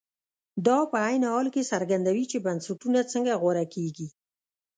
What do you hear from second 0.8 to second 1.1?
په